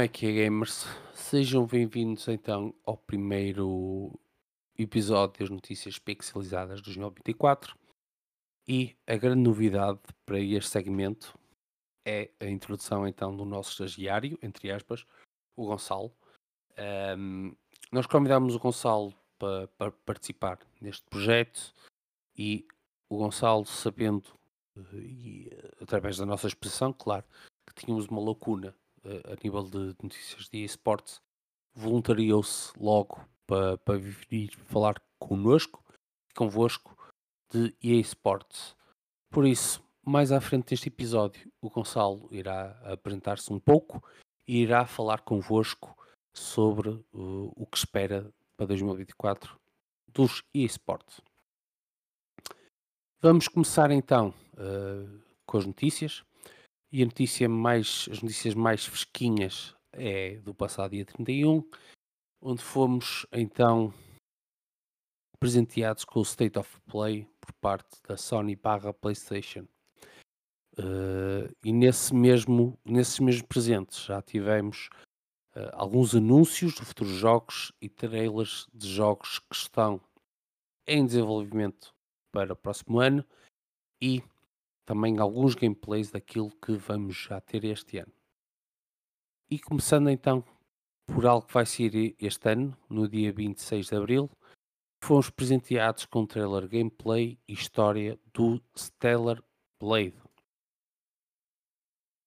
[0.00, 0.86] Como é que é, gamers?
[1.12, 4.18] Sejam bem-vindos então ao primeiro
[4.78, 7.76] episódio das notícias pixelizadas de 2024
[8.66, 11.38] e a grande novidade para este segmento
[12.02, 15.04] é a introdução então do nosso estagiário, entre aspas,
[15.54, 16.10] o Gonçalo.
[17.18, 17.54] Um,
[17.92, 21.74] nós convidámos o Gonçalo para, para, participar neste projeto
[22.34, 22.66] e
[23.06, 24.30] o Gonçalo, sabendo,
[24.78, 27.26] eh, e, através da nossa exposição, claro,
[27.66, 31.20] que tínhamos uma lacuna a nível de notícias de esportes,
[31.74, 35.82] voluntariou-se logo para, vir falar connosco
[36.30, 36.96] e convosco
[37.50, 38.02] de EA.
[39.30, 44.02] Por isso, mais à frente deste episódio, o Gonçalo irá apresentar-se um pouco
[44.46, 45.96] e irá falar convosco
[46.32, 49.58] sobre uh, o que espera para 2024
[50.08, 51.20] dos eSports.
[53.20, 56.24] Vamos começar então uh, com as notícias.
[56.92, 61.62] E a notícia mais, as notícias mais fresquinhas é do passado dia 31,
[62.42, 63.94] onde fomos então
[65.38, 69.66] presenteados com o State of Play por parte da Sony barra PlayStation.
[70.78, 74.88] Uh, e nesse mesmo, nesses mesmos presentes já tivemos
[75.54, 80.00] uh, alguns anúncios de futuros jogos e trailers de jogos que estão
[80.86, 81.94] em desenvolvimento
[82.32, 83.24] para o próximo ano
[84.00, 84.22] e
[84.90, 88.12] também alguns gameplays daquilo que vamos já ter este ano.
[89.48, 90.44] E começando então
[91.06, 94.28] por algo que vai ser este ano, no dia 26 de Abril,
[95.00, 99.40] fomos presenteados com trailer gameplay e história do Stellar
[99.78, 100.20] Blade.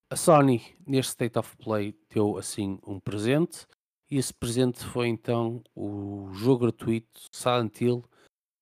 [0.10, 3.68] A Sony, neste State of Play, deu assim um presente,
[4.10, 8.06] e esse presente foi então o jogo gratuito Silent Hill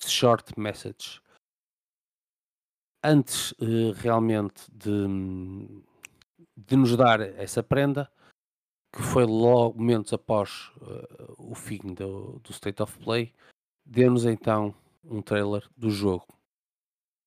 [0.04, 1.21] Short Message,
[3.04, 5.84] antes uh, realmente de,
[6.56, 8.12] de nos dar essa prenda,
[8.94, 13.34] que foi logo momentos após uh, o fim do, do, State of Play,
[13.86, 16.28] deu-nos então um trailer do jogo.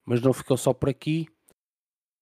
[0.04, 1.26] Mas não ficou só por aqui,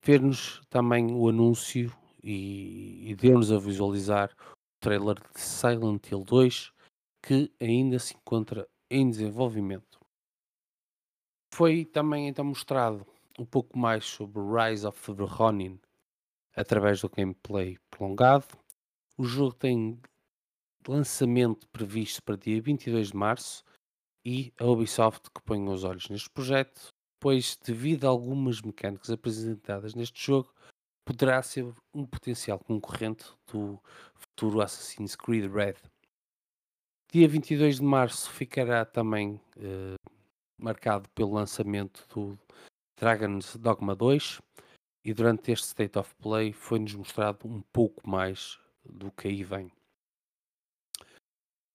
[0.02, 1.92] fez-nos também o anúncio
[2.22, 6.72] e, e deu-nos a visualizar o trailer de Silent Hill 2,
[7.24, 10.00] que ainda se encontra em desenvolvimento.
[11.52, 13.06] Foi também então mostrado
[13.38, 15.80] um pouco mais sobre Rise of the Ronin
[16.54, 18.46] através do gameplay prolongado.
[19.16, 20.00] O jogo tem
[20.86, 23.64] lançamento previsto para dia 22 de março
[24.24, 29.94] e a Ubisoft que põe os olhos neste projeto, pois devido a algumas mecânicas apresentadas
[29.94, 30.52] neste jogo,
[31.04, 33.80] poderá ser um potencial concorrente do
[34.14, 35.76] futuro Assassin's Creed Red.
[37.12, 39.96] Dia 22 de março ficará também eh,
[40.58, 42.38] marcado pelo lançamento do
[43.02, 44.40] Dragon's Dogma 2
[45.04, 49.72] e durante este State of Play foi-nos mostrado um pouco mais do que aí vem.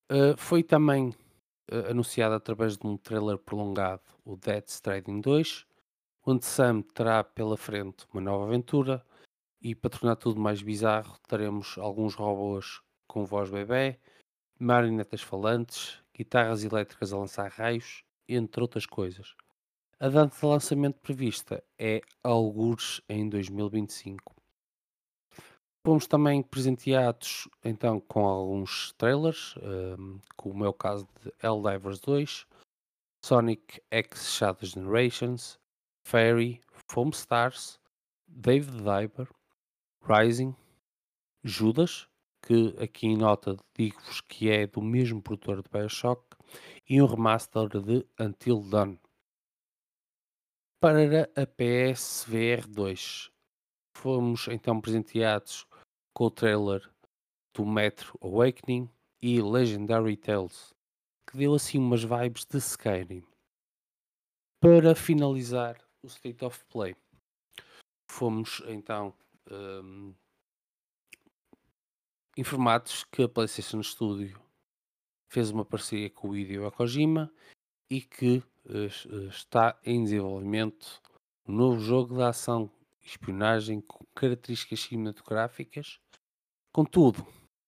[0.09, 1.09] Uh, foi também
[1.69, 5.65] uh, anunciado através de um trailer prolongado o Dead Stranding 2,
[6.25, 9.05] onde Sam terá pela frente uma nova aventura
[9.61, 13.99] e para tornar tudo mais bizarro teremos alguns robôs com voz bebê,
[14.57, 19.35] marionetas falantes, guitarras elétricas a lançar raios, entre outras coisas.
[19.99, 24.35] A data de lançamento prevista é algures em 2025.
[25.83, 32.45] Fomos também presenteados então com alguns trailers, um, como o meu caso de Helldivers 2,
[33.25, 35.59] Sonic X Shadow Generations,
[36.05, 37.79] Fairy, Foam Stars,
[38.27, 39.27] Dave the Diver,
[40.03, 40.55] Rising,
[41.43, 42.07] Judas,
[42.43, 46.21] que aqui em nota digo-vos que é do mesmo produtor de Bioshock,
[46.87, 48.95] e um remaster de Until Dawn
[50.79, 53.31] para a PSVR 2.
[53.95, 55.65] Fomos então presenteados
[56.13, 56.87] com o trailer
[57.53, 58.89] do Metro Awakening
[59.21, 60.75] e Legendary Tales,
[61.27, 63.25] que deu assim umas vibes de Skyrim.
[64.59, 66.95] Para finalizar o State of Play,
[68.09, 69.13] fomos então
[69.49, 70.13] um,
[72.37, 74.39] informados que a PlayStation Studio
[75.31, 77.31] fez uma parceria com o Hideo Kojima
[77.89, 78.43] e que
[79.29, 81.01] está em desenvolvimento
[81.47, 82.69] um novo jogo de ação
[83.01, 85.99] e espionagem com características cinematográficas.
[86.73, 87.25] Contudo,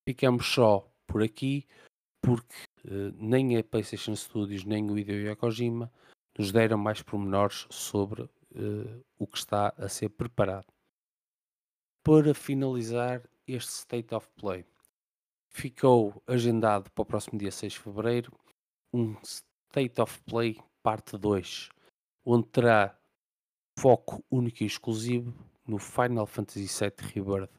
[0.07, 1.65] ficamos só por aqui
[2.21, 2.55] porque
[2.85, 5.91] uh, nem a PlayStation Studios nem o Hideo Kojima
[6.37, 10.67] nos deram mais pormenores sobre uh, o que está a ser preparado.
[12.03, 14.65] Para finalizar este State of Play,
[15.49, 18.31] ficou agendado para o próximo dia 6 de Fevereiro
[18.93, 21.69] um State of Play Parte 2,
[22.25, 22.97] onde terá
[23.79, 25.33] foco único e exclusivo
[25.65, 27.51] no Final Fantasy VII Rebirth.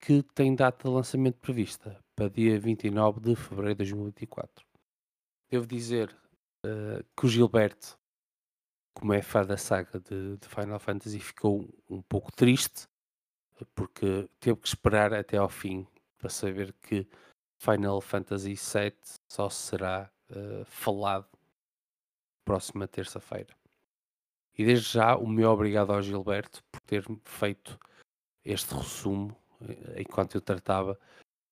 [0.00, 4.66] que tem data de lançamento prevista para dia 29 de fevereiro de 2024.
[5.50, 6.10] Devo dizer
[6.66, 7.98] uh, que o Gilberto,
[8.94, 12.88] como é fã da saga de, de, Final Fantasy, ficou um pouco triste
[13.74, 15.86] porque teve que esperar até ao fim
[16.18, 17.06] para saber que
[17.60, 18.96] Final Fantasy VII
[19.30, 21.28] só será uh, falado
[22.44, 23.54] próxima terça-feira.
[24.56, 27.78] E desde já o meu obrigado ao Gilberto por ter feito
[28.44, 30.98] este resumo eh, enquanto eu tratava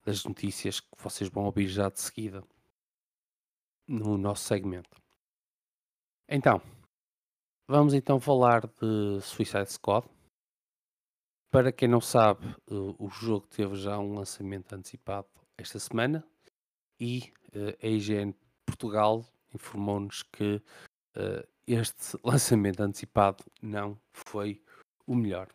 [0.05, 2.45] das notícias que vocês vão ouvir já de seguida
[3.87, 5.01] no nosso segmento.
[6.29, 6.61] Então,
[7.67, 10.07] vamos então falar de Suicide Squad.
[11.51, 16.25] Para quem não sabe, eh, o jogo teve já um lançamento antecipado esta semana
[16.99, 18.35] e eh, a IGN
[18.67, 19.25] Portugal
[19.55, 20.63] informou-nos que
[21.67, 24.63] este lançamento antecipado não foi
[25.07, 25.49] o melhor.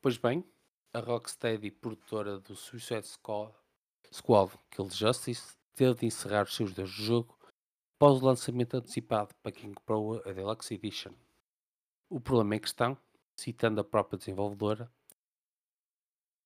[0.00, 0.44] Pois bem,
[0.92, 3.52] a Rocksteady, produtora do Suicide Squad,
[4.12, 7.36] Squad Kill Justice, teve de encerrar os seus dias de jogo
[7.96, 11.12] após o lançamento antecipado para quem comprou a Deluxe Edition.
[12.08, 12.96] O problema em questão,
[13.36, 14.90] citando a própria desenvolvedora,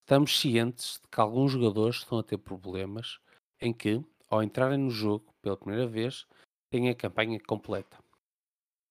[0.00, 3.20] estamos cientes de que alguns jogadores estão a ter problemas
[3.60, 6.26] em que, ao entrarem no jogo pela primeira vez,
[6.70, 7.98] têm a campanha completa.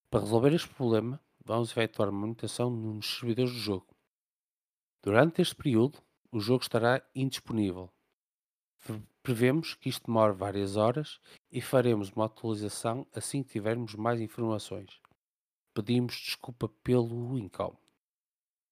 [0.10, 4.00] Para resolver este problema, vamos efetuar uma manutenção nos servidores do jogo
[5.02, 5.98] Durante este período,
[6.30, 7.90] o jogo estará indisponível.
[9.24, 15.00] Prevemos que isto demore várias horas e faremos uma atualização assim que tivermos mais informações.
[15.74, 17.80] Pedimos desculpa pelo incómodo.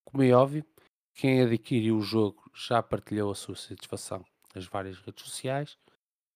[0.04, 0.66] Como é óbvio,
[1.14, 5.78] quem adquiriu o jogo já partilhou a sua satisfação nas várias redes sociais,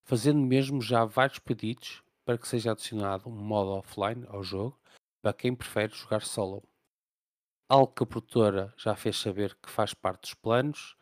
[0.06, 4.80] fazendo mesmo já vários pedidos para que seja adicionado um modo offline ao jogo
[5.22, 6.64] para quem prefere jogar solo
[7.72, 10.98] algo que a produtora já fez saber que faz parte dos planos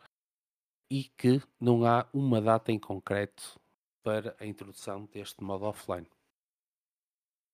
[0.88, 3.60] e que não há uma data em concreto
[4.04, 6.08] para a introdução deste modo offline.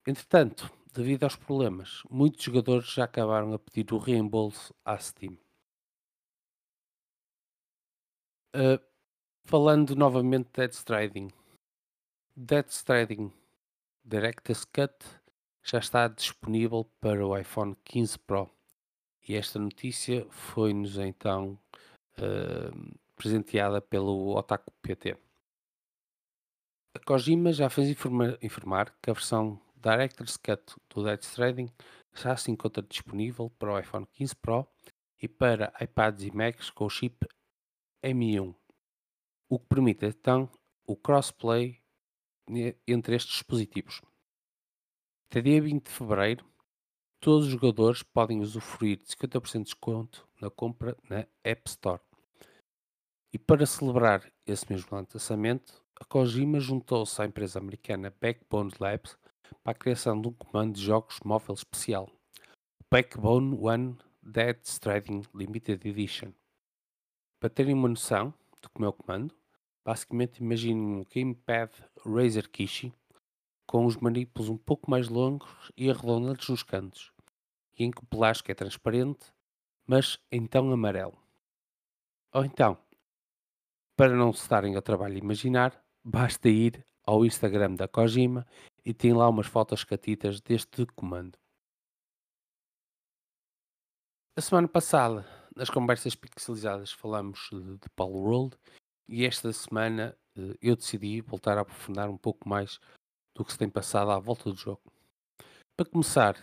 [0.06, 5.38] Entretanto, devido aos problemas, muitos jogadores já acabaram a pedir o reembolso à Steam.
[8.54, 8.78] Uh,
[9.44, 11.28] falando novamente de Dead Stranding.
[12.36, 13.32] Dead Stranding
[14.08, 14.94] Director's Cut
[15.64, 18.48] já está disponível para o iPhone 15 Pro.
[19.28, 21.58] E esta notícia foi-nos então
[22.18, 25.16] uh, presenteada pelo Otaku PT.
[26.94, 31.68] A Kojima já fez informar, informar que a versão Director's Cut do Death Stranding
[32.14, 34.68] já se encontra disponível para o iPhone 15 Pro
[35.20, 37.26] e para iPads e Macs com o chip
[38.04, 38.54] M1,
[39.48, 40.48] o que permite então
[40.86, 41.82] o crossplay
[42.87, 44.00] entre estes dispositivos.
[45.31, 46.44] Até dia 20 de fevereiro,
[47.20, 52.00] Todos os jogadores podem usufruir de 50% de desconto na compra na App Store.
[53.32, 59.18] E para celebrar esse mesmo lançamento, a Kojima juntou-se à empresa americana Backbone Labs
[59.62, 62.09] para a criação de um comando de jogos móvel especial,
[62.78, 66.32] o Backbone One Dead Stranding Limited Edition.
[67.40, 68.32] Para terem uma noção
[68.62, 69.35] de como é o comando,
[69.87, 71.71] basicamente imaginem um Gamepad
[72.05, 72.93] Razer Kishi
[73.69, 77.12] com os manipulos um pouco mais longos e arredondados nos cantos,
[77.78, 79.33] e em que o plástico é transparente,
[79.87, 81.16] mas então amarelo.
[82.35, 82.76] Ou então,
[83.97, 88.45] para não se darem ao trabalho imaginar, basta ir ao Instagram da Kojima
[88.85, 91.38] e tem lá umas fotos catitas deste comando.
[94.37, 95.25] A semana passada,
[95.55, 98.59] nas conversas pixelizadas, falamos de, de Paulo World
[99.08, 102.78] e esta semana eh, eu decidi voltar a aprofundar um pouco mais
[103.34, 104.82] do que se tem passado à volta do jogo.
[105.76, 106.36] Para começar,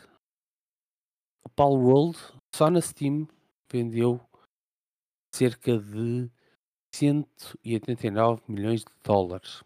[1.44, 2.18] o Paul World
[2.56, 3.28] só na Steam
[3.72, 4.22] vendeu
[5.34, 6.30] cerca de
[6.96, 9.64] 189 milhões de dólares.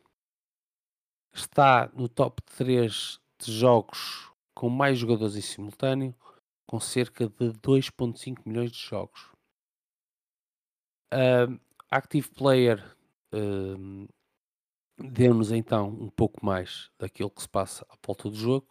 [1.33, 6.15] Está no top 3 de jogos com mais jogadores em simultâneo,
[6.65, 9.29] com cerca de 2,5 milhões de jogos.
[11.13, 12.83] Uh, Active Player
[13.33, 14.07] uh,
[14.97, 18.67] deu-nos então um pouco mais daquilo que se passa à volta do jogo.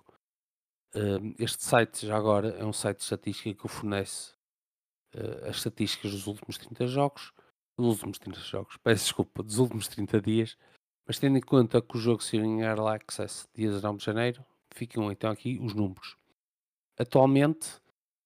[1.38, 4.32] este site, já agora, é um site de estatística que fornece
[5.14, 7.32] uh, as estatísticas dos últimos 30 jogos,
[7.78, 10.58] dos últimos 30 jogos, peço desculpa, dos últimos 30 dias,
[11.06, 14.44] mas tendo em conta que o jogo saiu em Early Access dia 19 de janeiro,
[14.74, 16.16] ficam então aqui os números.
[16.98, 17.80] Atualmente,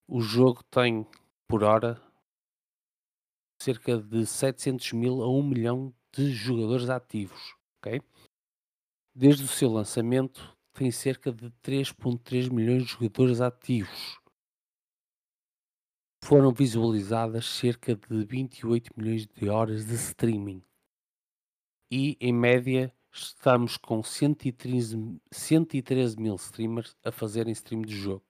[0.08, 1.06] o jogo tem
[1.46, 2.00] por hora
[3.60, 8.00] cerca de 700 mil a 1 milhão de jogadores ativos ok?
[9.14, 14.20] Desde o seu lançamento, tem cerca de 3.3 milhões de jogadores ativos.
[16.22, 20.62] foram visualizadas cerca de 28 milhões de horas de streaming.
[21.90, 28.24] E, em média, estamos com 113, 113 mil streamers a fazerem stream de jogo.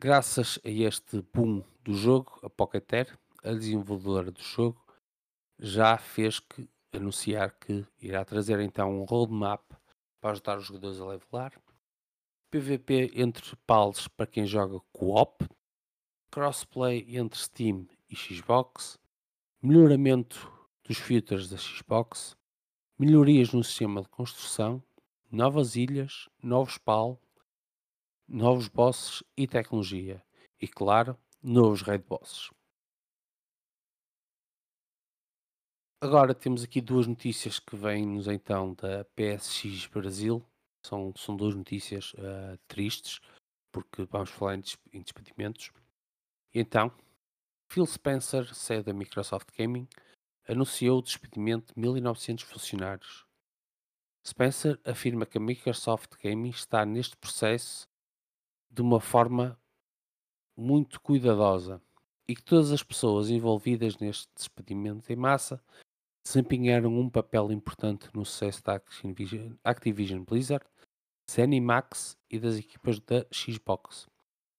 [0.00, 4.84] Graças a este boom do jogo, a Pocket Air, a desenvolvedora do jogo,
[5.56, 9.62] já fez que anunciar que irá trazer então um roadmap
[10.20, 11.52] para ajudar os jogadores a levelar,
[12.50, 15.46] PVP entre pals para quem joga co-op,
[16.28, 18.98] crossplay entre Steam e Xbox,
[19.62, 20.52] melhoramento
[20.82, 22.36] dos filtros da Xbox,
[22.98, 24.82] melhorias no sistema de construção,
[25.30, 27.20] novas ilhas, novos PAL,
[28.26, 30.20] novos bosses e tecnologia.
[30.60, 32.50] E claro, novos raid bosses.
[36.02, 40.44] Agora temos aqui duas notícias que vêm-nos então da PSX Brasil.
[40.84, 43.20] São, são duas notícias uh, tristes,
[43.72, 45.72] porque vamos falar em, des em despedimentos.
[46.52, 46.92] Então,
[47.70, 49.88] Phil Spencer, CEO da Microsoft Gaming,
[50.48, 53.24] anunciou o despedimento de 1.900 funcionários.
[54.26, 57.88] Spencer afirma que a Microsoft Gaming está neste processo
[58.68, 59.58] de uma forma
[60.56, 61.80] muito cuidadosa
[62.28, 65.62] e que todas as pessoas envolvidas neste despedimento em massa
[66.24, 70.64] desempenharam um papel importante no sucesso da Activision, Activision Blizzard,
[71.30, 74.08] Zenimax e das equipas da Xbox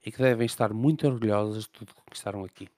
[0.06, 2.70] e que devem estar muito orgulhosas de tudo que conquistaram aqui.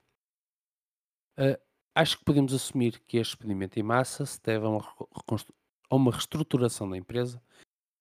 [1.38, 1.60] Uh,
[1.94, 4.96] acho que podemos assumir que este despedimento em massa se deve a uma,
[5.90, 7.42] a uma reestruturação da empresa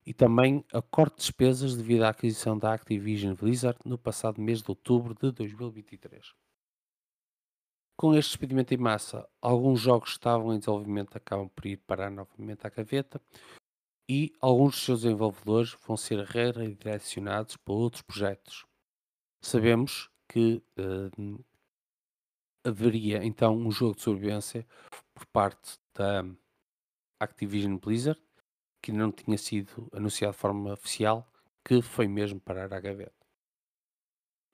[0.08, 4.62] e também a corte de despesas devido à aquisição da Activision Blizzard no passado mês
[4.62, 6.32] de outubro de 2023.
[7.94, 12.10] Com este despedimento em massa, alguns jogos que estavam em desenvolvimento acabam por ir parar
[12.10, 13.20] novamente à gaveta
[14.08, 18.64] e alguns dos seus desenvolvedores vão ser redirecionados para outros projetos.
[19.42, 21.44] Sabemos que uh,
[22.64, 24.66] haveria então um jogo de sobrevivência
[25.12, 26.24] por parte da
[27.20, 28.18] Activision Blizzard
[28.82, 31.30] que não tinha sido anunciado de forma oficial,
[31.64, 33.12] que foi mesmo parar à gaveta.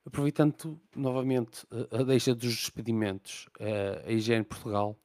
[0.07, 3.49] Aproveitando novamente a deixa dos despedimentos,
[4.05, 4.99] a IGN Portugal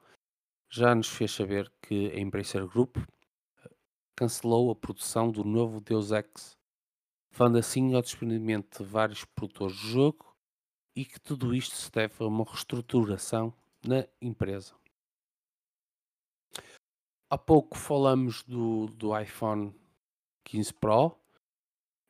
[0.69, 3.69] já nos fez saber que a Embracer Group eh,
[4.15, 6.57] cancelou a produção do novo Deus Ex,
[7.31, 10.35] levando assim ao despedimento de vários produtores de jogo
[10.95, 13.53] e que tudo isto se deve a uma reestruturação
[13.87, 14.78] na empresa.
[17.31, 19.71] Há pouco falamos do, do iPhone
[20.45, 21.15] 15 Pro,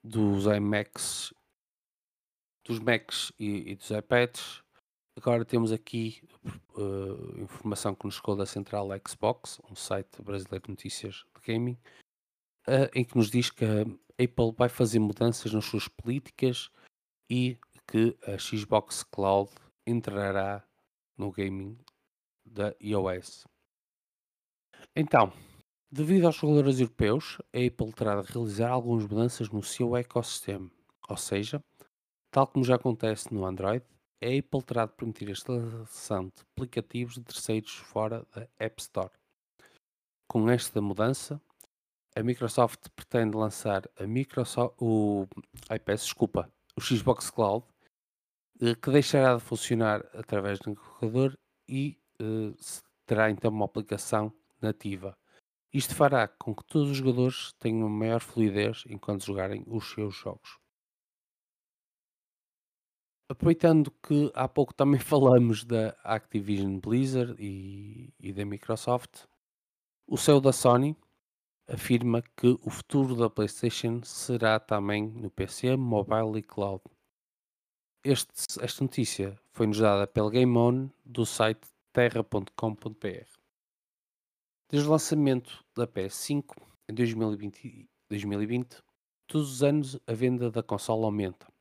[0.01, 1.33] dos iMacs,
[2.63, 4.63] dos Macs e, e dos iPads.
[5.17, 6.23] Agora temos aqui
[6.73, 11.77] uh, informação que nos chegou da Central Xbox, um site brasileiro de notícias de gaming,
[12.69, 13.81] uh, em que nos diz que a
[14.23, 16.71] Apple vai fazer mudanças nas suas políticas
[17.29, 19.51] e que a Xbox Cloud
[19.85, 20.63] entrará
[21.17, 21.77] no gaming
[22.45, 23.45] da iOS.
[24.95, 25.31] Então,
[25.91, 30.69] devido aos reguladores europeus, a Apple terá de realizar algumas mudanças no seu ecossistema,
[31.07, 31.63] ou seja,
[32.31, 33.83] tal como já acontece no Android,
[34.21, 39.11] a Apple terá de permitir a instalação de aplicativos de terceiros fora da App Store.
[40.27, 41.41] Com esta mudança,
[42.15, 45.25] a Microsoft pretende lançar a Microsoft, o,
[45.87, 47.65] desculpa, o Xbox Cloud,
[48.61, 52.53] eh, que deixará de funcionar através do navegador e uh,
[53.05, 55.17] terá então uma aplicação nativa.
[55.71, 60.15] Isto fará com que todos os jogadores tenham uma maior fluidez enquanto jogarem os seus
[60.15, 60.57] jogos.
[63.29, 69.25] Aproveitando que há pouco também falamos da Activision Blizzard e, e da Microsoft,
[70.07, 70.97] o CEO da Sony
[71.67, 76.81] afirma que o futuro da PlayStation será também no PC, mobile e cloud.
[78.03, 83.38] Este, esta notícia foi-nos dada pelo Game On do site terra.com.br.
[84.71, 86.55] Desde o lançamento da PS5
[86.87, 88.77] em 2020, 2020,
[89.25, 91.51] todos os anos a venda da consola aumenta.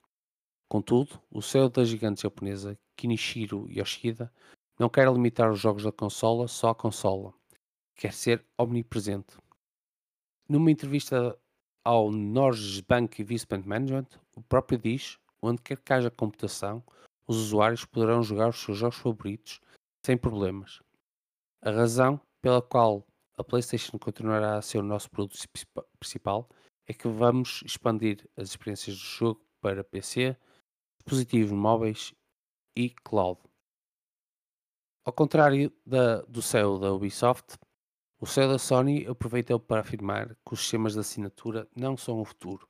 [0.69, 4.31] Contudo, o CEO da gigante japonesa Kinichiro Yoshida
[4.79, 7.33] não quer limitar os jogos da consola só à consola,
[7.97, 9.39] quer ser omnipresente.
[10.47, 11.35] Numa entrevista
[11.83, 16.85] ao Norges Bank Investment Management, o próprio diz: onde quer que haja computação,
[17.27, 19.63] os usuários poderão jogar os seus jogos favoritos
[20.05, 20.83] sem problemas.
[21.63, 25.39] A razão pela qual a PlayStation continuará a ser o nosso produto
[26.01, 26.49] principal
[26.87, 30.35] é que vamos expandir as experiências de jogo para PC,
[30.97, 32.15] dispositivos móveis
[32.75, 33.39] e cloud.
[35.05, 37.59] Ao contrário da, do CEO da Ubisoft,
[38.19, 42.25] o CEO da Sony aproveitou para afirmar que os sistemas de assinatura não são o
[42.25, 42.67] futuro.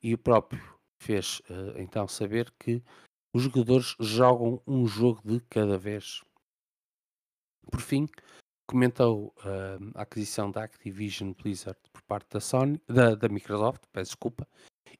[0.00, 0.62] E o próprio
[0.96, 2.84] fez uh, então saber que
[3.34, 6.22] os jogadores jogam um jogo de cada vez.
[7.68, 8.08] Por fim,
[8.70, 14.10] comentou uh, a aquisição da Activision Blizzard por parte da Sony, da, da Microsoft, peço
[14.12, 14.46] desculpa,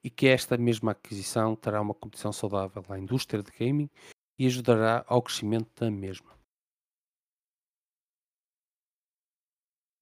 [0.02, 3.88] e que esta mesma aquisição terá uma competição saudável à indústria de gaming
[4.36, 6.36] e ajudará ao crescimento da mesma.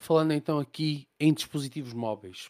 [0.01, 2.49] Falando então aqui em dispositivos móveis,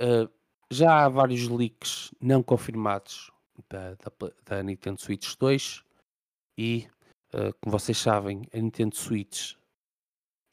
[0.00, 0.32] uh,
[0.70, 3.32] já há vários leaks não confirmados
[3.68, 4.12] da, da,
[4.44, 5.82] da Nintendo Switch 2
[6.56, 6.86] e,
[7.32, 9.56] uh, como vocês sabem, a Nintendo Switch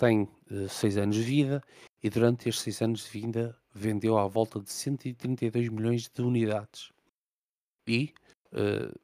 [0.02, 0.28] tem
[0.68, 1.64] 6 uh, anos de vida
[2.02, 6.92] e durante estes 6 anos de vida vendeu à volta de 132 milhões de unidades.
[7.88, 8.12] E
[8.52, 9.00] uh,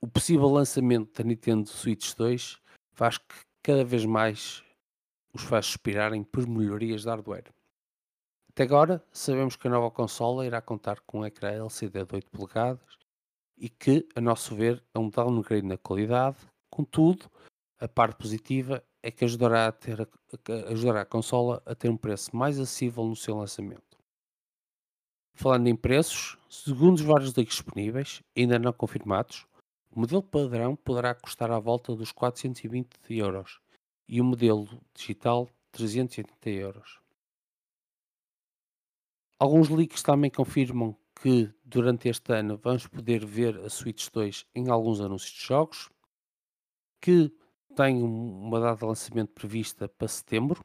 [0.00, 2.58] o possível lançamento da Nintendo Switch 2
[2.92, 4.64] faz que cada vez mais
[5.32, 7.52] os faz suspirarem por melhorias de hardware.
[8.50, 12.30] Até agora, sabemos que a nova consola irá contar com um ecrã LCD de 8
[12.32, 12.98] polegadas
[13.56, 16.38] e que, a nosso ver, é um downgrade na qualidade.
[16.70, 17.30] Contudo,
[17.78, 20.08] a parte positiva é que ajudará a, ter
[20.70, 23.98] ajudará a consola a ter um preço mais acessível no seu lançamento.
[25.34, 29.46] Falando em preços, segundo os vários leaks disponíveis, ainda não confirmados,
[29.90, 33.60] o modelo padrão poderá custar à volta dos 420 euros
[34.08, 36.98] e o modelo digital 380 euros.
[39.38, 44.70] Alguns leaks também confirmam que durante este ano vamos poder ver a Switch 2 em
[44.70, 45.90] alguns anúncios de jogos,
[47.02, 47.30] que
[47.74, 50.64] tem uma data de lançamento prevista para setembro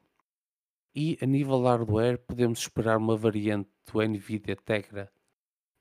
[0.94, 5.12] e a nível hardware podemos esperar uma variante do NVIDIA Tegra,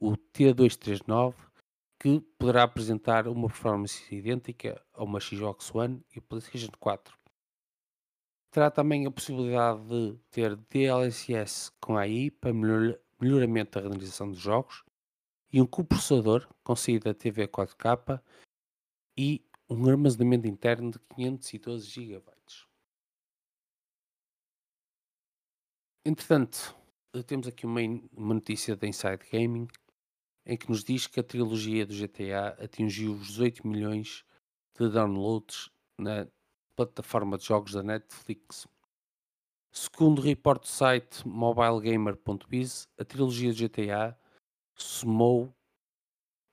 [0.00, 1.34] o T239,
[2.00, 7.16] que poderá apresentar uma performance idêntica a uma Xbox One e PlayStation 4.
[8.50, 14.38] Terá também a possibilidade de ter DLSS com AI para melhor, melhoramento da renderização dos
[14.38, 14.84] jogos
[15.52, 18.20] e um coprocessador com saída TV 4K
[19.16, 22.38] e um armazenamento interno de 512 GB.
[26.04, 26.74] Entretanto,
[27.26, 27.80] temos aqui uma,
[28.12, 29.68] uma notícia da Inside Gaming
[30.46, 34.24] em que nos diz que a trilogia do GTA atingiu os 18 milhões
[34.78, 36.26] de downloads na
[36.74, 38.66] plataforma de jogos da Netflix.
[39.70, 44.18] Segundo o report do site mobilegamer.biz, a trilogia de GTA
[44.74, 45.54] somou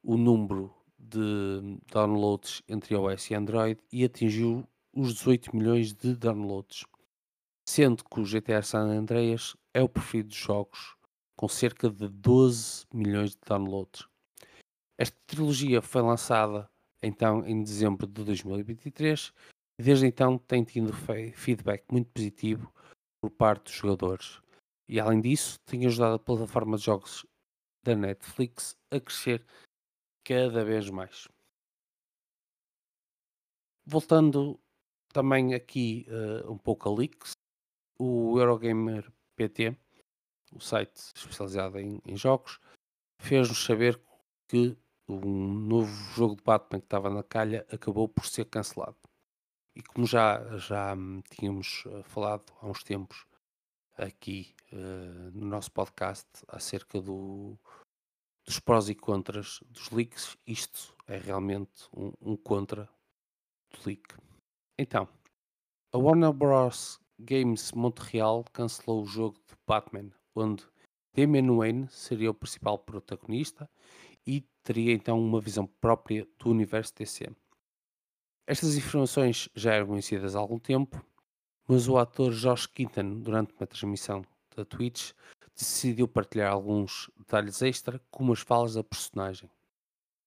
[0.04, 0.76] o número
[1.10, 6.86] de downloads entre iOS e Android e atingiu os 18 milhões de downloads,
[7.68, 10.96] sendo que o GTA San Andreas é o preferido dos jogos,
[11.36, 14.08] com cerca de 12 milhões de downloads.
[14.98, 16.70] Esta trilogia foi lançada
[17.04, 19.34] então em dezembro de 2023
[19.78, 20.94] e desde então tem tido
[21.34, 22.74] feedback muito positivo
[23.22, 24.42] por parte dos jogadores.
[24.88, 27.26] E além disso, tem ajudado a plataforma de jogos
[27.84, 29.46] da Netflix a crescer
[30.26, 31.30] cada vez mais.
[33.86, 34.60] Voltando
[35.14, 37.32] também aqui uh, um pouco a leaks,
[37.98, 39.78] o Eurogamer PT,
[40.52, 42.60] o site especializado em, em jogos,
[43.20, 44.02] fez-nos saber
[44.48, 44.76] que
[45.08, 48.98] um novo jogo de Batman que estava na calha acabou por ser cancelado.
[49.76, 50.96] E como já, já
[51.30, 53.26] tínhamos eh, falado há uns tempos
[53.98, 57.58] aqui uh, no nosso podcast acerca do,
[58.46, 62.90] dos prós e contras dos leaks, isto é realmente um, um contra
[63.72, 64.16] do leak.
[64.78, 65.08] Então,
[65.92, 67.00] a Warner Bros.
[67.18, 70.66] Games Montreal cancelou o jogo de Batman, onde
[71.16, 73.70] Damian Wayne seria o principal protagonista
[74.28, 77.30] e teria então uma visão própria do universo DC.
[78.46, 81.02] Estas informações já eram conhecidas há algum tempo,
[81.68, 84.24] mas o ator Josh Keaton, durante uma transmissão
[84.56, 85.12] da Twitch,
[85.56, 89.50] decidiu partilhar alguns detalhes extra, como as falas da personagem.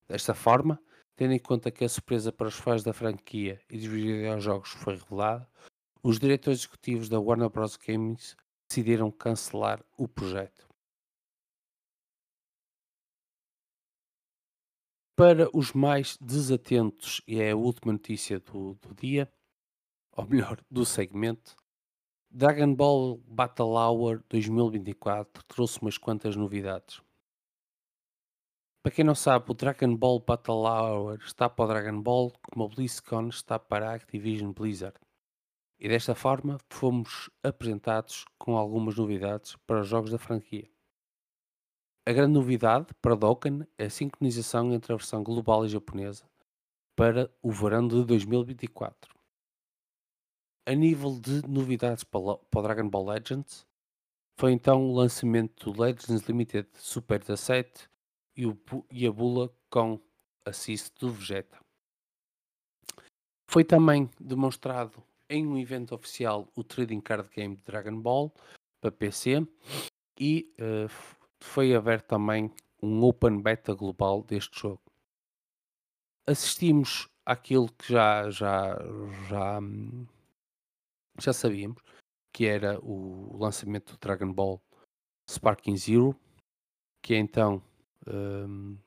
[0.08, 0.80] Desta forma,
[1.16, 4.94] tendo em conta que a surpresa para os fãs da franquia e dos videojogos foi
[4.94, 5.48] revelada,
[6.02, 7.76] os diretores executivos da Warner Bros.
[7.76, 8.36] Games
[8.68, 10.66] decidiram cancelar o projeto.
[15.16, 19.30] Para os mais desatentos, e é a última notícia do, do dia,
[20.12, 21.56] ou melhor, do segmento,
[22.40, 27.02] Dragon Ball Battle Hour 2024 trouxe umas quantas novidades.
[28.80, 32.64] Para quem não sabe, o Dragon Ball Battle Hour está para o Dragon Ball, como
[32.64, 34.96] a BlizzCon está para a Activision Blizzard.
[35.80, 40.70] E desta forma fomos apresentados com algumas novidades para os jogos da franquia.
[42.06, 46.24] A grande novidade para Dokkan é a sincronização entre a versão global e japonesa
[46.94, 49.17] para o verão de 2024.
[50.68, 53.66] A nível de novidades para o Dragon Ball Legends,
[54.36, 57.88] foi então o lançamento do Legends Limited Super 17
[58.36, 58.54] e, o,
[58.92, 59.98] e a bula com
[60.44, 61.58] assist do Vegeta.
[63.50, 68.30] Foi também demonstrado em um evento oficial o Trading Card Game de Dragon Ball
[68.78, 69.48] para PC
[70.20, 70.92] e uh,
[71.40, 72.52] foi aberto também
[72.82, 74.82] um Open Beta global deste jogo.
[76.26, 78.78] Assistimos àquilo que já, já,
[79.30, 79.60] já,
[81.18, 81.82] já sabíamos,
[82.32, 84.62] que era o lançamento do Dragon Ball
[85.28, 86.16] Sparking Zero,
[87.02, 87.62] que é então
[88.06, 88.78] um,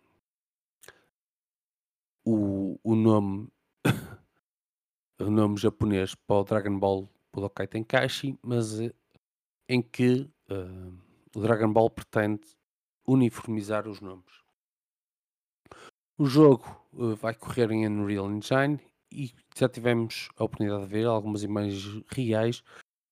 [2.26, 3.50] o, o nome
[5.20, 8.94] o nome japonês para o Dragon Ball Budokai Tenkaichi, mas eh,
[9.70, 10.98] em que uh,
[11.36, 12.48] o Dragon Ball pretende
[13.08, 14.42] uniformizar os nomes.
[16.18, 18.80] O jogo uh, vai correr em Unreal Engine
[19.12, 22.64] e já tivemos a oportunidade de ver algumas imagens reais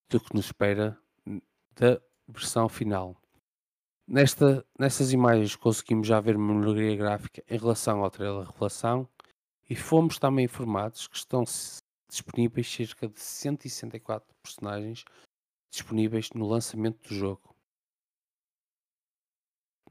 [0.09, 0.97] do que nos espera
[1.75, 3.15] da versão final.
[4.07, 9.07] Nesta, nessas imagens conseguimos já ver uma melhoria gráfica em relação ao trailer revelação
[9.69, 11.43] e fomos também informados que estão
[12.09, 15.05] disponíveis cerca de 164 personagens
[15.69, 17.55] disponíveis no lançamento do jogo.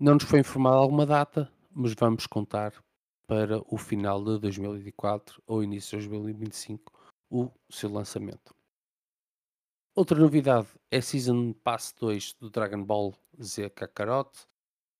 [0.00, 2.72] Não nos foi informada alguma data, mas vamos contar
[3.28, 6.90] para o final de 2024 ou início de 2025
[7.30, 8.56] o seu lançamento.
[9.94, 14.30] Outra novidade é Season Pass 2 do Dragon Ball Z Kakarot,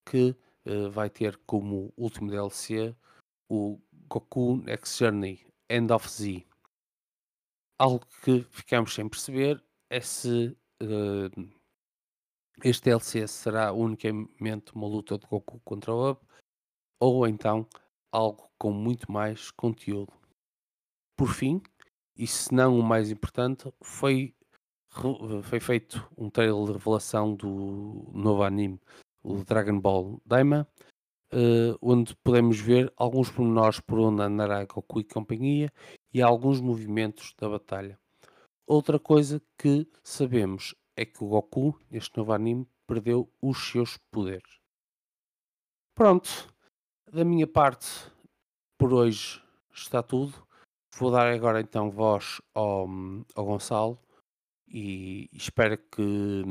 [0.05, 0.37] que
[0.67, 2.95] uh, vai ter como último DLC
[3.49, 6.45] o Goku Next Journey End of Z.
[7.79, 11.49] Algo que ficamos sem perceber é se uh,
[12.63, 16.27] este DLC será unicamente uma luta de Goku contra o Up
[17.01, 17.67] ou então
[18.13, 20.13] algo com muito mais conteúdo.
[21.17, 21.63] Por fim,
[22.17, 24.35] e se não o mais importante, foi,
[25.45, 28.81] foi feito um trailer de revelação do novo anime,
[29.23, 30.67] o Dragon Ball Daima,
[31.33, 35.73] uh, onde podemos ver alguns pormenores por onde andará Goku e companhia
[36.13, 37.99] e alguns movimentos da batalha.
[38.67, 44.59] Outra coisa que sabemos é que o Goku, neste novo anime, perdeu os seus poderes.
[45.95, 46.53] Pronto,
[47.13, 47.87] da minha parte,
[48.79, 49.43] por hoje
[49.73, 50.47] está tudo.
[50.97, 52.87] Vou dar agora então voz ao,
[53.35, 53.99] ao Gonçalo
[54.67, 56.43] e espero que,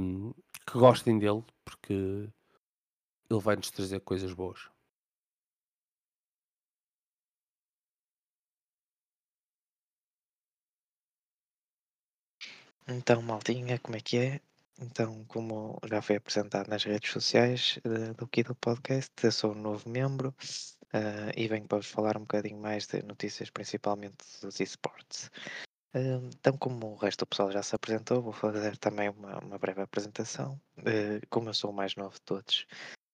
[0.65, 4.69] que gostem dele, porque ele vai nos trazer coisas boas.
[12.87, 14.41] Então, maltinha, como é que é?
[14.79, 19.55] Então, como já foi apresentado nas redes sociais uh, do Kido Podcast, eu sou um
[19.55, 20.29] novo membro
[20.93, 25.31] uh, e venho para vos falar um bocadinho mais de notícias, principalmente dos esportes.
[25.95, 29.57] Uh, então, como o resto do pessoal já se apresentou, vou fazer também uma, uma
[29.57, 30.61] breve apresentação.
[31.29, 32.67] como eu sou o mais novo de todos,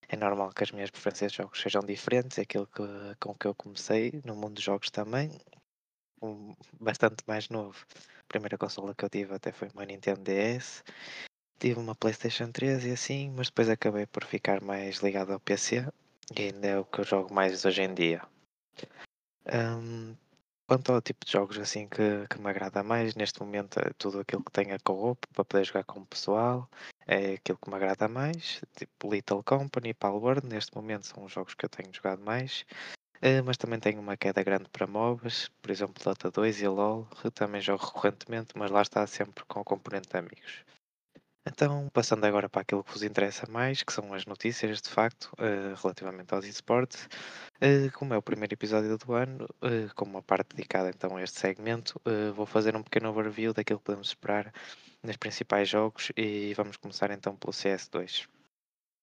[0.10, 2.84] é normal que as minhas preferências de jogos sejam diferentes, é aquilo que,
[3.22, 5.32] com que eu comecei no mundo dos jogos também,
[6.22, 7.86] um, bastante mais novo.
[8.20, 10.84] A primeira consola que eu tive até foi uma Nintendo DS.
[11.64, 15.88] Tive uma PlayStation 3 e assim, mas depois acabei por ficar mais ligado ao PC
[16.38, 18.22] e ainda é o que eu jogo mais hoje em dia.
[19.48, 20.14] Um,
[20.68, 24.20] quanto ao tipo de jogos assim que, que me agrada mais, neste momento é tudo
[24.20, 26.70] aquilo que tenha co-op para poder jogar com o pessoal
[27.08, 31.56] é aquilo que me agrada mais, tipo Little Company, Palworld, neste momento são os jogos
[31.56, 32.66] que eu tenho jogado mais.
[33.20, 37.08] Uh, mas também tenho uma queda grande para MOBAs, por exemplo Dota 2 e LOL,
[37.34, 40.66] também jogo recorrentemente, mas lá está sempre com o componente de amigos.
[41.46, 45.26] Então, passando agora para aquilo que vos interessa mais, que são as notícias, de facto,
[45.34, 47.10] uh, relativamente aos esportes.
[47.58, 51.22] Uh, como é o primeiro episódio do ano, uh, com uma parte dedicada então a
[51.22, 52.00] este segmento,
[52.34, 54.54] vou fazer um pequeno overview daquilo que podemos esperar
[55.04, 58.28] nos principais jogos e vamos começar então pelo CS2.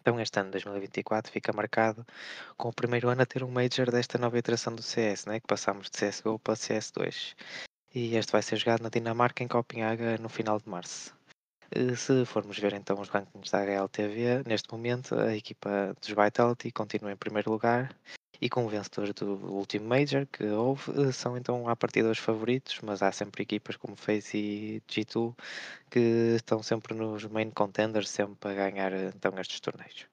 [0.00, 2.06] Então este ano 2024 fica marcado
[2.56, 5.40] com o primeiro ano a ter um Major desta nova iteração do CS, né?
[5.40, 7.34] que passamos de CSGO para CS2.
[7.94, 11.19] E este vai ser jogado na Dinamarca em Copenhaga no final de março.
[11.72, 16.70] Eh, se formos ver então os rankings da HLTV, neste momento a equipa dos Vitality
[16.72, 17.94] continua em primeiro lugar
[18.40, 22.18] e com o vencedor do último Major que houve, eh, são então à partida os
[22.18, 25.34] favoritos, mas há sempre equipas como FaZe e G2
[25.90, 26.00] que
[26.36, 30.08] estão sempre nos main contenders, sempre a ganhar então estes torneios.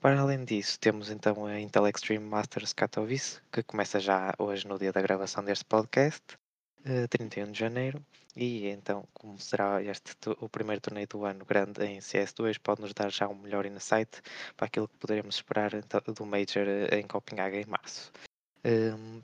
[0.00, 4.78] Para além disso, temos então a Intel Extreme Masters Katowice, que começa já hoje no
[4.78, 6.22] dia da gravação deste podcast,
[6.86, 8.04] uh, 31 de janeiro,
[8.36, 13.10] e então, como será este o primeiro torneio do ano grande em CS2, pode-nos dar
[13.10, 14.20] já um melhor insight
[14.56, 18.12] para aquilo que poderemos esperar então, do Major eh, em Copenhague em março.
[18.64, 19.22] Um,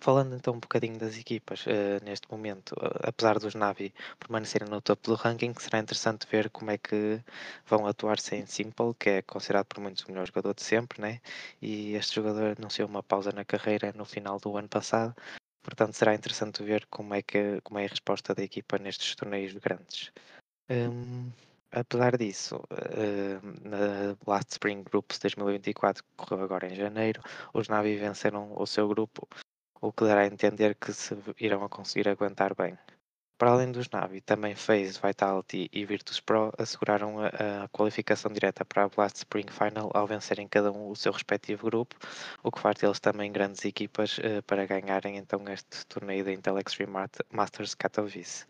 [0.00, 4.80] Falando então um bocadinho das equipas, eh, neste momento, a- apesar dos Navi permanecerem no
[4.80, 7.22] topo do ranking, será interessante ver como é que
[7.66, 11.20] vão atuar sem Simple, que é considerado por muitos o melhor jogador de sempre, né?
[11.62, 15.14] E este jogador anunciou uma pausa na carreira no final do ano passado,
[15.66, 19.52] portanto será interessante ver como é que como é a resposta da equipa nestes torneios
[19.54, 20.12] grandes.
[20.70, 21.32] Hum,
[21.72, 27.20] apesar disso, eh, na Last Spring Groups 2024, que correu agora em janeiro,
[27.52, 29.28] os Navi venceram o seu grupo
[29.80, 32.78] o que dará a entender que se irão conseguir aguentar bem.
[33.38, 38.64] Para além dos Navi, também FaZe, Vitality e Virtus Pro asseguraram a, a, qualificação direta
[38.64, 41.94] para a Blast Spring Final ao vencerem cada um o seu respectivo grupo,
[42.42, 46.58] o que faz deles também grandes equipas uh, para ganharem então este torneio da Intel
[46.58, 46.92] Extreme
[47.30, 48.46] Masters Katowice.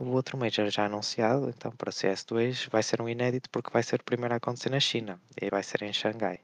[0.00, 3.82] O outro Major já anunciado, então para o CS2, vai ser um inédito porque vai
[3.82, 6.40] ser o primeiro a acontecer na China e vai ser em Xangai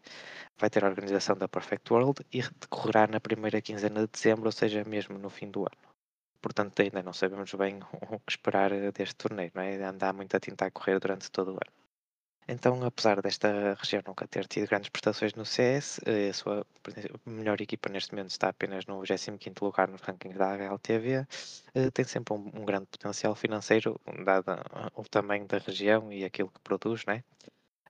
[0.59, 4.52] vai ter a organização da Perfect World e decorrerá na primeira quinzena de dezembro, ou
[4.52, 5.86] seja, mesmo no fim do ano.
[6.46, 7.80] Portanto, ainda não sabemos bem
[8.14, 9.82] o que esperar deste torneio, não é?
[9.82, 11.72] Anda muita tinta a correr durante todo o ano.
[12.46, 16.64] Então, apesar desta região nunca ter tido grandes prestações no CS, eh, a sua
[17.26, 21.26] melhor equipa neste momento está apenas no 25º lugar nos rankings da HLTV,
[21.74, 24.52] eh, tem sempre um, um grande potencial financeiro, dado
[24.94, 27.24] o tamanho da região e aquilo que produz, né?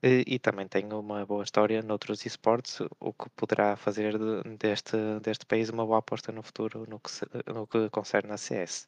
[0.02, 4.96] E, e também tem uma boa história noutros esportes, o que poderá fazer de- deste,
[5.22, 7.10] deste país uma boa aposta no futuro no que,
[7.52, 8.86] no que concerne a CS.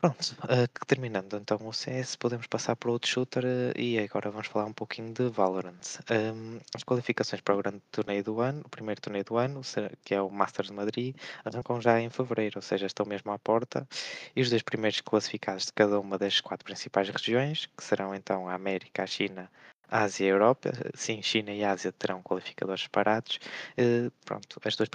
[0.00, 4.30] Pronto, eh, que terminando então o CS, podemos passar para outro shooter eh, e agora
[4.30, 5.80] vamos falar um pouquinho de Valorant.
[6.10, 9.62] Ehm, as qualificações para o grande torneio do ano, o primeiro torneio do ano,
[10.04, 13.38] que é o Masters de Madrid, arrancam já em fevereiro, ou seja, estão mesmo à
[13.38, 13.88] porta.
[14.36, 18.46] E os dois primeiros classificados de cada uma das quatro principais regiões, que serão então
[18.48, 19.50] a América, a China,
[19.88, 23.38] Ásia e Europa, sim, China e Ásia terão qualificadores separados.
[23.78, 24.88] Uh, pronto, as duas,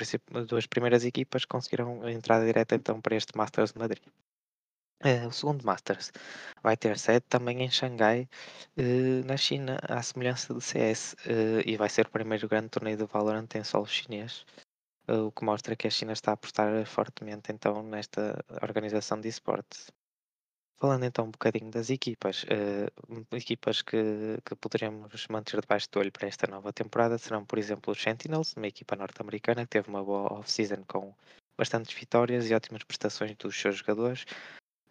[0.48, 4.04] duas, primeiras equipas conseguiram a entrada direta então para este Masters de Madrid.
[5.04, 6.12] Uh, o segundo Masters
[6.62, 8.28] vai ter sede também em Xangai,
[8.78, 11.16] uh, na China, à semelhança do CS,
[11.66, 14.46] e vai ser o primeiro grande torneio de Valorant em solo chinês,
[15.08, 19.90] o que mostra que a China está a apostar fortemente então nesta organização de esportes.
[20.82, 23.98] Falando então um bocadinho das equipas, uh, equipas que,
[24.46, 28.54] que poderemos manter debaixo do olho para esta nova temporada serão, por exemplo, os Sentinels,
[28.56, 31.14] uma equipa norte-americana que teve uma boa off-season com
[31.58, 34.26] bastantes vitórias e ótimas prestações dos seus jogadores.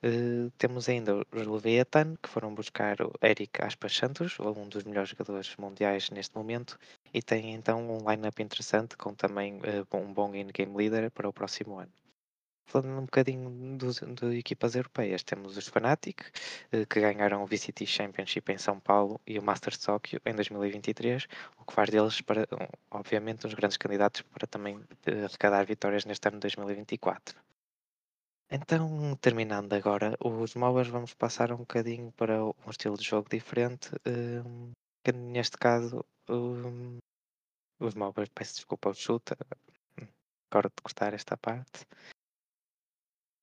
[0.05, 5.09] Uh, temos ainda os Leviathan, que foram buscar o Eric Aspas Santos, um dos melhores
[5.09, 6.79] jogadores mundiais neste momento,
[7.14, 11.33] e tem então um line-up interessante com também uh, um bom in-game leader para o
[11.33, 11.97] próximo ano.
[12.68, 16.20] Falando um bocadinho de equipas europeias, temos os Fnatic,
[16.70, 21.26] eh, que ganharam o VCT Championship em São Paulo e o Masters Tóquio em 2023,
[21.57, 22.46] o que faz deles, para,
[22.90, 27.40] obviamente, uns grandes candidatos para também eh, arrecadar vitórias neste ano de 2024.
[28.50, 33.88] Então, terminando agora os MOBAs, vamos passar um bocadinho para um estilo de jogo diferente,
[34.07, 36.98] um, que neste caso, um,
[37.81, 39.38] os MOBAs, peço desculpa ao chuta,
[39.98, 40.07] hum,
[40.50, 41.87] agora de cortar esta parte.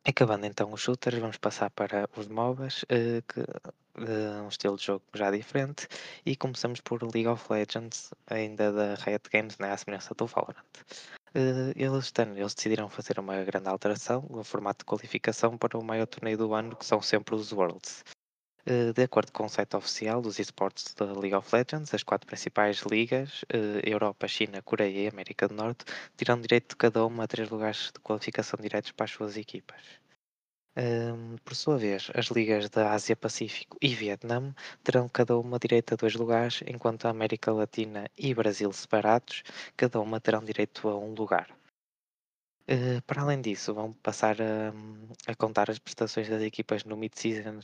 [0.07, 4.85] Acabando então os shooters, vamos passar para os MOBAs, eh, que, uh, um estilo de
[4.85, 5.87] jogo já diferente,
[6.23, 10.63] e começamos por League of Legends, ainda da Riot Games, né, à semelhança do Valorant.
[11.35, 16.05] Uh, eles, eles decidiram fazer uma grande alteração no formato de qualificação para o maior
[16.05, 18.03] torneio do ano, que são sempre os Worlds.
[18.67, 22.25] Uh, de acordo com o site oficial dos esportes da League of Legends, as quatro
[22.25, 23.45] principais ligas,
[23.83, 25.85] Europa, China, Coreia e América do Norte,
[26.17, 29.81] terão direito de cada uma a três lugares de qualificação diretos para as suas equipas.
[30.77, 35.93] Um, por sua vez, as ligas da Ásia Pacífico e Vietnã terão cada uma direito
[35.93, 39.43] a dois lugares, enquanto a América Latina e Brasil separados,
[39.77, 41.47] cada uma terão direito a um lugar.
[42.67, 44.73] Uh, para além disso, vão passar a,
[45.27, 47.59] a, contar as prestações das equipas no Mid-Season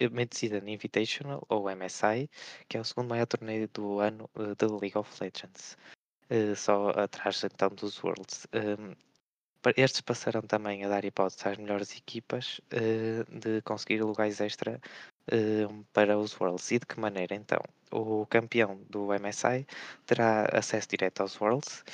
[0.00, 2.28] eh, Mid-Season Invitational, ou MSI,
[2.68, 5.76] que é o segundo maior torneio do ano uh, da League of Legends,
[6.56, 8.48] só atrás então dos Worlds.
[8.52, 8.96] Um,
[9.76, 12.60] estes passarão também a dar hipótese às melhores equipas
[13.30, 14.80] de conseguir lugares extra
[15.32, 16.70] uh, para os Worlds.
[16.72, 17.60] E de que maneira então?
[17.92, 19.66] O campeão do MSI
[20.06, 21.84] terá acesso direto aos Worlds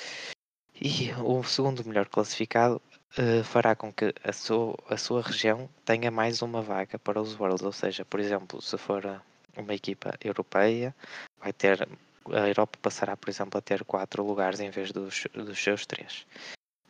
[0.81, 2.81] e o segundo melhor classificado
[3.17, 7.63] uh, fará com que a, a sua região tenha mais uma vaga para os Worlds.
[7.63, 9.21] Ou seja, por exemplo, se for
[9.57, 10.95] uma equipa europeia,
[11.39, 11.87] vai ter
[12.31, 16.25] a Europa passará, por exemplo, a ter quatro lugares em vez dos, dos seus três.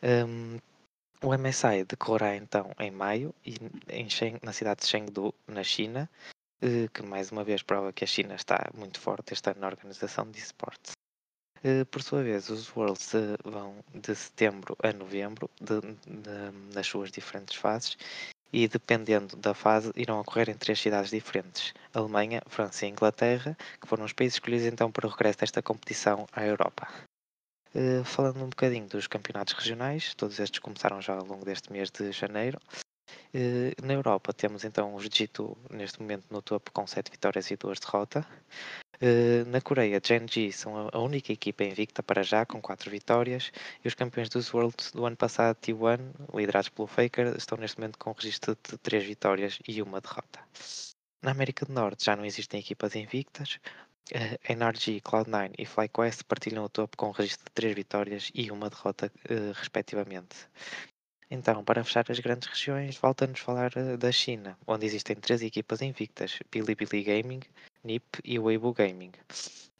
[0.02, 0.58] Um,
[1.22, 3.56] o MSI decorrerá então em maio e
[3.88, 6.08] em Sheng, na cidade de Chengdu, na China,
[6.62, 9.66] eh, que mais uma vez prova que a China está muito forte este ano na
[9.66, 10.92] organização de esportes.
[11.62, 13.12] Eh, por sua vez, os Worlds
[13.44, 17.98] vão de setembro a novembro, de, de, nas suas diferentes fases,
[18.52, 23.86] e dependendo da fase, irão ocorrer em três cidades diferentes: Alemanha, França e Inglaterra, que
[23.86, 26.88] foram os países escolhidos então para o regresso desta competição à Europa.
[27.74, 31.90] Uh, falando um bocadinho dos campeonatos regionais, todos estes começaram já ao longo deste mês
[31.90, 32.58] de janeiro.
[33.34, 37.56] Uh, na Europa temos então o Jiu-Jitsu neste momento no topo com 7 vitórias e
[37.56, 38.24] 2 derrotas.
[39.02, 43.50] Uh, na Coreia, Genji são a única equipa invicta para já, com 4 vitórias,
[43.82, 45.98] e os campeões dos Worlds do ano passado, T1,
[46.34, 50.40] liderados pelo Faker, estão neste momento com um registro de 3 vitórias e uma derrota.
[51.22, 53.58] Na América do Norte já não existem equipas invictas,
[54.12, 58.50] Uh, NRG, Cloud9 e FlyQuest partilham o topo com um registro de 3 vitórias e
[58.50, 60.48] uma derrota, uh, respectivamente.
[61.30, 65.80] Então, para fechar as grandes regiões, volta-nos falar uh, da China, onde existem três equipas
[65.80, 67.40] invictas: Bilibili Gaming,
[67.84, 69.12] NIP e Weibo Gaming.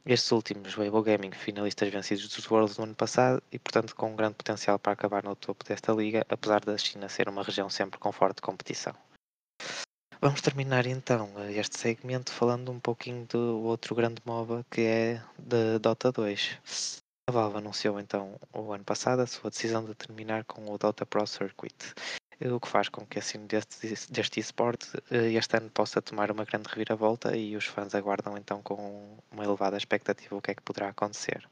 [0.07, 4.17] Estes últimos, Weibo Gaming, finalistas vencidos dos Worlds no ano passado e, portanto, com um
[4.17, 7.99] grande potencial para acabar no topo desta liga, apesar da China ser uma região sempre
[7.99, 8.95] com forte competição.
[10.23, 15.79] Vamos terminar então este segmento falando um pouquinho do outro grande MOBA que é de
[15.79, 17.01] Dota 2.
[17.29, 21.07] A Valve anunciou então o ano passado a sua decisão de terminar com o Dota
[21.07, 21.75] Pro Circuit,
[22.49, 26.45] o que faz com que assim deste, deste esporte eh, este ano possa tomar uma
[26.45, 30.63] grande reviravolta e os fãs aguardam então com uma elevada expectativa o que é que
[30.63, 31.47] poderá acontecer.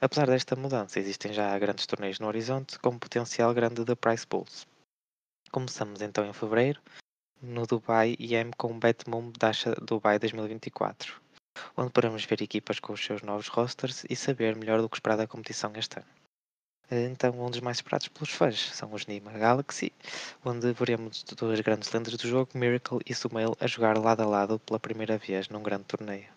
[0.00, 4.66] Apesar desta mudança, existem já grandes torneios no horizonte com potencial grande de price pools.
[5.50, 6.80] Começamos então em fevereiro,
[7.42, 11.20] no Dubai IM com o Batmoon Dasha Dubai 2024,
[11.76, 15.16] onde podemos ver equipas com os seus novos rosters e saber melhor do que esperar
[15.16, 16.25] da competição este ano.
[16.90, 19.92] Então, um dos mais esperados pelos fãs são os Nima Galaxy,
[20.44, 24.58] onde veremos duas grandes lendas do jogo, Miracle e Sumail, a jogar lado a lado
[24.60, 26.28] pela primeira vez num grande torneio.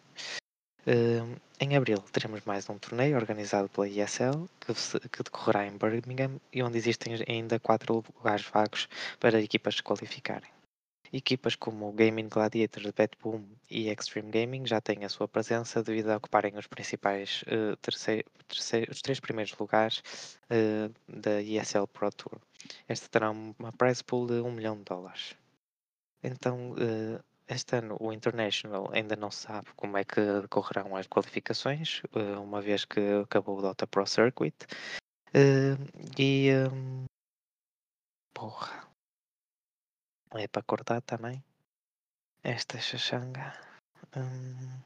[0.87, 6.63] Uh, em abril teremos mais um torneio organizado pela ESL que, decorrerá em Birmingham e
[6.63, 8.87] onde existem ainda quatro lugares vagos
[9.19, 10.49] para equipas se qualificarem.
[11.11, 16.17] Equipas como Gaming Gladiators, Betboom e Extreme Gaming já têm a sua presença devido a
[16.17, 20.03] ocuparem os principais uh, terceiro, terceiro, os três primeiros lugares
[20.51, 22.39] uh, da ESL Pro Tour.
[22.87, 25.35] Este terá uma prize pool de 1 milhão de dólares.
[26.21, 32.03] Então, uh, este ano o International ainda não sabe como é que decorrerão as qualificações,
[32.39, 34.53] uma vez que acabou o Dota Pro Circuit.
[36.17, 36.51] e.
[36.71, 37.05] Um,
[38.31, 38.88] porra
[40.37, 41.43] é para cortar também.
[42.43, 43.53] Esta xaxanga.
[44.15, 44.81] Hum,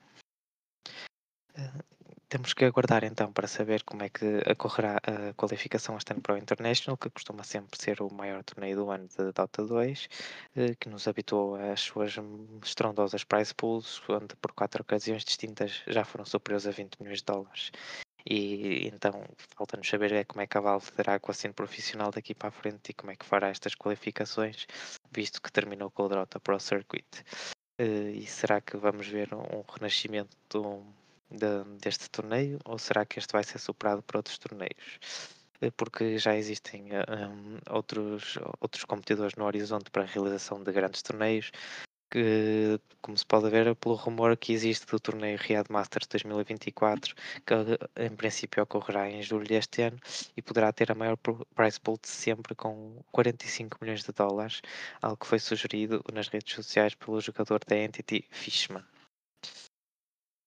[1.58, 1.84] uh,
[2.30, 6.34] temos que aguardar então para saber como é que ocorrerá a qualificação este ano para
[6.34, 10.10] o International, que costuma sempre ser o maior torneio do ano de Dota 2,
[10.56, 12.16] uh, que nos habituou às suas
[12.64, 17.26] estrondosas prize pools, onde por quatro ocasiões distintas já foram superiores a 20 milhões de
[17.26, 17.72] dólares.
[18.26, 19.12] E então
[19.58, 22.50] falta-nos saber é como é que a Valve terá com a cena profissional daqui para
[22.50, 24.66] a frente e como é que fará estas qualificações,
[25.14, 27.06] visto que terminou com o Dota Pro Circuit.
[27.80, 30.84] Uh, e será que vamos ver um, um renascimento do,
[31.30, 35.00] de, deste torneio ou será que este vai ser superado por outros torneios?
[35.62, 40.72] Uh, porque já existem eh, um, outros, outros competidores no horizonte para a realização de
[40.72, 41.52] grandes torneios,
[42.14, 47.54] que, como se pode ver pelo rumor que existe do torneio Riad Masters 2024, que
[48.04, 49.98] em princípio ocorrerá em julho deste ano
[50.38, 51.18] e poderá ter a maior
[51.56, 54.62] prize pool de sempre com 45 milhões de dólares,
[55.02, 58.84] algo que foi sugerido nas redes sociais pelo jogador da Entity Fishman.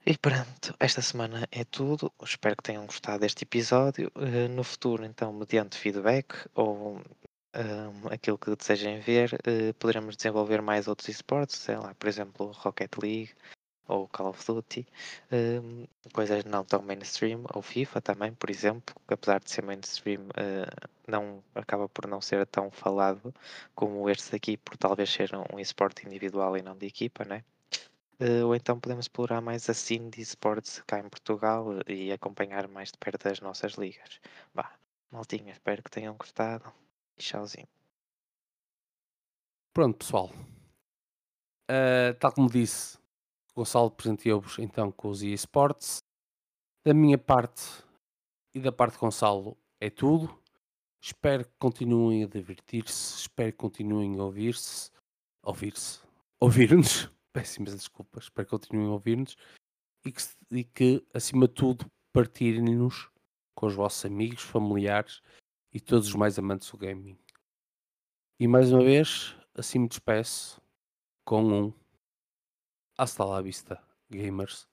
[0.09, 2.13] E pronto, esta semana é tudo.
[2.23, 4.13] Espero que tenham gostado deste episódio.
[4.15, 7.03] Eh, no futuro, então, mediante feedback ou
[7.57, 12.53] um, aquilo que desejem ver, uh, poderemos desenvolver mais outros esportes, sei lá, por exemplo,
[12.53, 13.35] Rocket League
[13.89, 14.87] ou Call of Duty,
[15.33, 20.23] um, coisas não tão mainstream, ou FIFA também, por exemplo, que apesar de ser mainstream,
[20.23, 23.33] uh, não acaba por não ser tão falado
[23.75, 27.45] como este aqui, por talvez ser um esporte individual e não de equipa, né?
[28.21, 32.67] Uh, ou então podemos explorar mais a scene de esportes cá em Portugal e acompanhar
[32.67, 34.21] mais de perto as nossas ligas.
[34.55, 34.73] Bah,
[35.11, 36.73] maltinha, espero que tenham gostado.
[37.17, 37.69] Tchauzinho.
[39.73, 40.31] Pronto, pessoal.
[41.71, 42.99] Uh, tal como disse,
[43.55, 46.03] Gonçalo presenteou-vos então com os eSports.
[46.85, 47.63] Da minha parte
[48.55, 50.39] e da parte de Gonçalo é tudo.
[51.01, 54.91] Espero que continuem a divertir-se, espero que continuem a ouvir-se,
[55.43, 56.01] ouvir-se,
[56.41, 57.11] ouvir-nos.
[57.33, 59.37] Péssimas desculpas, espero que continuem a ouvir-nos
[60.05, 63.11] e que, e que, acima de tudo, partilhem-nos
[63.55, 65.23] com os vossos amigos, familiares
[65.77, 67.19] e todos os mais amantes do gaming.
[68.41, 70.59] E mais uma vez, assim me despeço
[71.23, 71.73] com um
[72.97, 74.67] Hasta la vista, gamers.